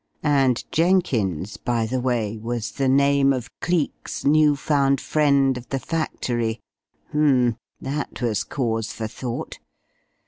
And 0.23 0.63
Jenkins, 0.71 1.57
by 1.57 1.85
the 1.85 1.99
way, 2.01 2.35
was 2.35 2.71
the 2.71 2.89
name 2.89 3.31
of 3.31 3.51
Cleek's 3.59 4.25
new 4.25 4.55
found 4.55 4.99
friend 4.99 5.55
of 5.57 5.69
the 5.69 5.77
factory. 5.77 6.59
H'm. 7.11 7.55
That 7.79 8.19
was 8.19 8.43
cause 8.43 8.91
for 8.91 9.05
thought. 9.07 9.59